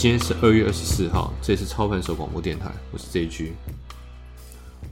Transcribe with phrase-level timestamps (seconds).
[0.00, 3.50] 今天是二月二十四号，这里是操盘手广播电台，我是 JG。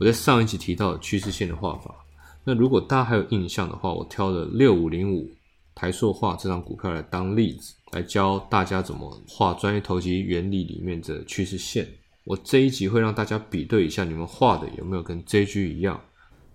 [0.00, 1.94] 我在上一集提到趋势线的画法，
[2.42, 5.30] 那如果大家还有印象的话，我挑了六五零五
[5.76, 11.86] 台塑化这张股票来当例子，来教大家怎么画专业投机原理里面的趋势线。
[12.24, 16.00] 我这一集会让大家比对一下，你们画的有没有跟 JG 一样。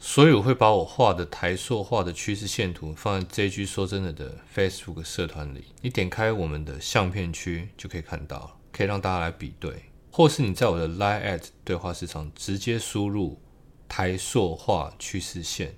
[0.03, 9.71] 所以我会把我画的台塑画的趋势线图放在 JG 说真的的 Facebook 社团里，你点开我们的相片区就可以看到，可以让大家来比对，
[10.09, 13.39] 或是你在我的 Line at 对话市场直接输入
[13.87, 15.71] 台塑画趋势线，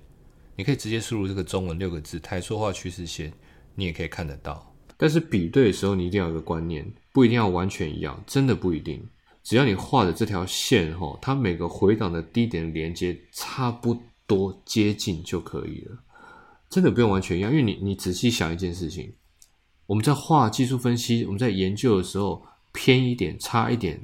[0.56, 3.30] 你可以直接输入这个中文六个字台塑画趋势线，
[3.74, 4.74] 你也可以看得到。
[4.96, 9.06] 但是比对的时候，你一定要有个观念，不一定要完全一样，真的不一定。
[9.42, 14.00] 只要你画的这条线哈，它每个回档的低点连接差不。
[14.26, 15.98] 多接近就可以了，
[16.68, 19.14] 真的不用完全一样，因为你你仔细想一件事情，
[19.86, 24.00] 我们在画技术分析，我们在研究的时候偏一点差一点，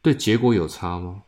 [0.00, 1.22] 对结果有差吗？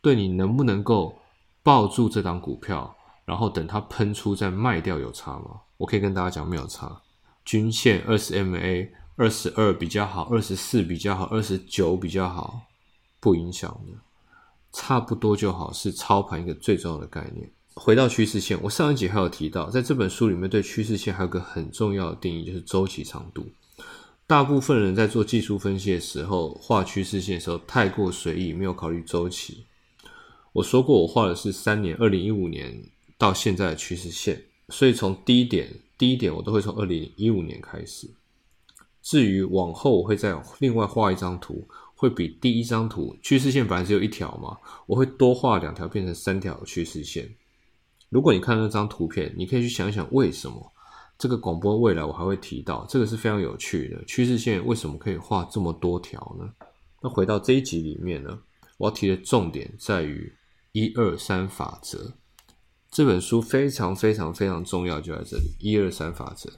[0.00, 1.18] 对你能不能够
[1.62, 5.60] 抱住这档股票，然后等它喷出再卖掉有差吗？
[5.76, 7.02] 我可以跟大家讲没有差，
[7.44, 12.62] 均线二十 MA 二十二比较好，二十四比较好，二十九比较好，
[13.20, 13.98] 不影响的，
[14.72, 17.50] 差不多就好，是操盘一个最重要的概念。
[17.76, 23.46] 回到趋势线，我上一集还有提到，在这本书里面对趋势线还有个很重要的定义，就是周期长度。
[24.26, 29.66] 大部分人在做技术分析的时候，画趋势线的时候太过随意，没有考虑周期。
[30.54, 32.82] 我说过，我画的是三年，二零一五年
[33.18, 38.08] 到现在的趋势线，所以从低点，低点我都会从二零一五年开始。
[39.02, 47.32] 至于往后，我会再另外画一张图，会比第一张图趋势线本来只有一条嘛，我会多画两条，变成三条趋势线。
[48.08, 50.72] 如果你看那张图片，你可以去想想为什么
[51.18, 56.48] 这个广播未来我还会提到，这个是非常有趣的趋势线，为什么可以画这么多条呢？
[57.02, 58.38] 那回到这一集里面呢，
[58.78, 60.32] 我要提的重点在于
[60.72, 62.12] 一二三法则。
[62.90, 66.50] 这本书非常非常非常重要，就在这里一二三法则。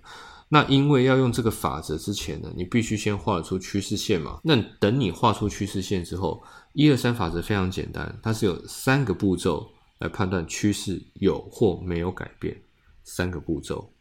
[0.50, 4.40] 那因为要用这个法则之前呢，你必须先画出趋势线嘛。
[4.44, 6.42] 那等你画出趋势线之后，
[6.74, 9.68] 一二三法则非常简单，它是有三个步骤。
[9.98, 12.56] 来判断趋势有或没有改变，
[13.04, 13.92] 三个步骤。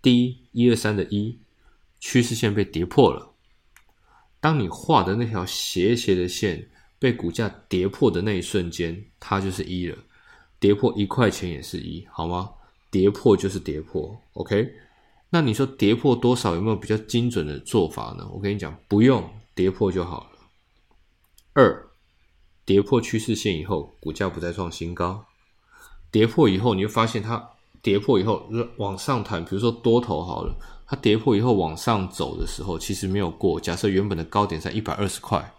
[0.00, 1.38] 第一，一二三的一，
[2.00, 3.32] 趋势线被跌破了。
[4.40, 9.96] 当你画的那条斜斜的线被股价跌破的那一瞬间，它就是一了。
[10.58, 12.50] 跌破一块钱也是一，好吗？
[12.90, 14.72] 跌破就是跌破，OK？
[15.30, 16.54] 那你说跌破多少？
[16.54, 18.26] 有没有比较精准的做法呢？
[18.32, 20.38] 我跟你讲，不用，跌破就好了。
[21.54, 21.90] 二。
[22.64, 25.26] 跌破趋势线以后，股价不再创新高。
[26.10, 27.50] 跌破以后，你就发现它
[27.82, 33.60] 跌破以后往上弹，比如说多头好了，它跌破以后往上走的时候，其实没有过。
[33.60, 35.52] 假设原本的高点在一百二十块，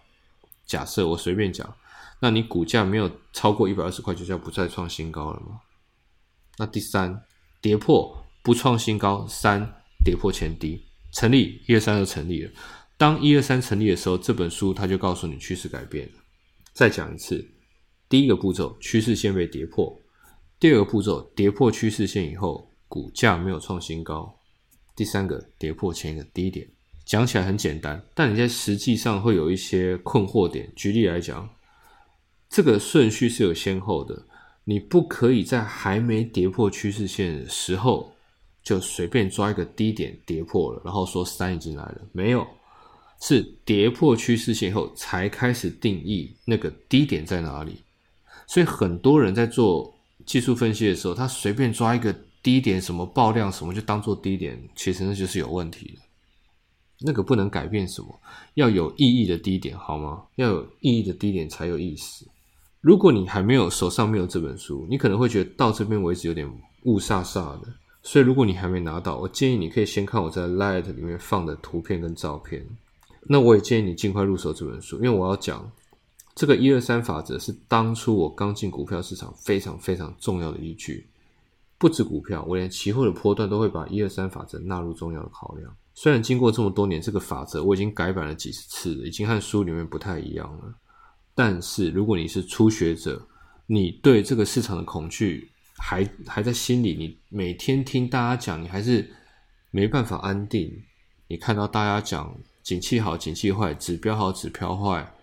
[0.66, 1.72] 假设我随便讲，
[2.20, 5.60] 那你股价没有超过一百二十块，就叫不再创新高了吗？
[6.58, 7.22] 那第三，
[7.60, 9.60] 跌破不创新高，三
[10.04, 12.50] 跌破前低，成立一二三就成立了。
[12.96, 16.12] 当一二三成立的时候，这本书它就告诉你趋势改变了。
[16.76, 17.42] 再讲一次，
[18.06, 19.98] 第一个步骤趋势线被跌破，
[20.60, 24.38] 第二个步骤跌破趋势线以后，股价没有创新高，
[24.94, 26.68] 第三个跌破前一个低点。
[27.06, 30.70] 讲起来很简单，但你在实际上会有一些困惑点。
[30.76, 31.48] 举例来讲，
[32.50, 34.26] 这个顺序是有先后的，
[34.64, 38.12] 你不可以在还没跌破趋势线的时候
[38.62, 42.46] 就随便抓一个低点跌破了，然后说三已经来了，没有。
[43.20, 47.82] 是跌破趋势线后才开始定义那个低点在哪里，
[48.46, 49.94] 所以很多人在做
[50.24, 56.02] 技术分析的时候，他随便抓一个低点，什么爆量什么就当做低点，其实那就是有问题的。
[57.00, 58.20] 那个不能改变什么，
[58.54, 60.22] 要有意义的低点好吗？
[60.36, 62.26] 要有意义的低点才有意思。
[62.80, 66.48] 如果你还没有手上没有这本书，你可能会觉得到这边为止有点
[66.84, 67.68] 雾煞煞的。
[68.02, 72.64] 所以如果你还没拿到，我建议你可以先看我在 Light 里面放的图片跟照片。
[73.28, 75.70] 那我也建议你尽快入手这本书，因为我要讲
[76.34, 81.08] 这个一二三法则是当初我刚进股票市场非常非常重要的依据。
[81.78, 85.76] 不止股票，我连期货的波段都会把一二三法则纳入重要的考量。
[85.94, 90.74] 虽然经过这么多年，这个法则我已经改版了几十次了，已经和书里面不太一样了。
[91.34, 93.26] 但是如果你是初学者，
[93.66, 99.10] 你对这个市场的恐惧还还在心里，你每天听大家讲，你还是
[99.70, 100.70] 没办法安定。
[101.28, 102.34] 你看到大家讲。
[102.66, 105.14] 景气好，景气坏，指标好，指标坏，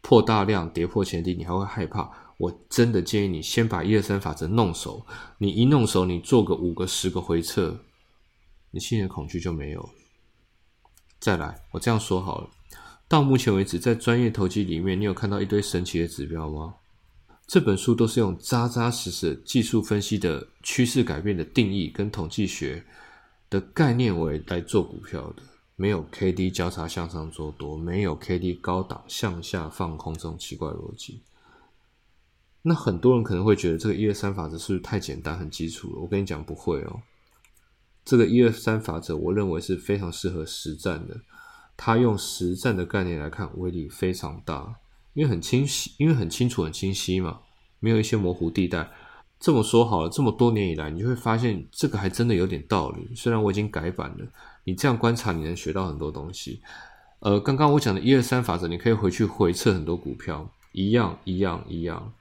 [0.00, 2.10] 破大量，跌破前低，你还会害怕？
[2.38, 5.04] 我真的建议你先把一二三法则弄熟。
[5.36, 7.78] 你一弄熟，你做个五个、十个回撤，
[8.70, 9.90] 你心里的恐惧就没有了。
[11.20, 12.48] 再来，我这样说好了，
[13.06, 16.76] 到目前为止，在专业投机里面，你有看到一堆神奇的指标吗？
[17.46, 22.82] 这本书都是用扎扎实实技术分析的趋势改变的定义跟统计学
[23.50, 25.42] 的概念为来做股票的，
[25.80, 31.22] 没有 K D 交叉向上做多，没有 K D 高档向下放空这种奇怪逻辑。
[32.62, 36.02] 那很多人可能会觉得这个一二三法则是不是太简单、很基础了？
[36.02, 37.02] 我跟你讲，不会哦。
[38.04, 41.20] 这个一二三法则，我认为是非常适合实战的。
[41.76, 44.80] 它用实战的概念来看，威力非常大，
[45.14, 47.42] 因为很清晰，因为很清楚、很清晰嘛，
[47.78, 48.90] 没有一些模糊地带。
[49.40, 53.08] 这么说好了，这么多年以来，你就会发现这个还真的有点道理。
[53.14, 54.26] 虽然我已经改版了，
[54.64, 56.60] 你这样观察，你能学到很多东西。
[57.20, 62.12] 呃，刚刚我讲的一二三法则，你可以回去回测很多股票，一样一样一样。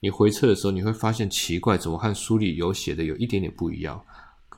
[0.00, 4.00] 你回测的时候，你会发现奇怪，怎么和书里有写的有一点点不一样？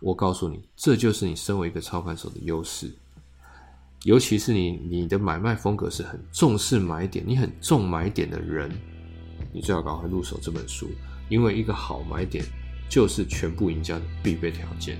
[0.00, 2.92] 我告诉你，这就是你身为一个操盘手的优势。
[4.04, 8.70] 尤其是你，你的买卖风格是很重视买点，你很重买点的人，
[9.52, 10.90] 你最好赶快入手这本书，
[11.28, 12.44] 因为一个好买点
[12.88, 14.98] 就是全部赢家的必备条件。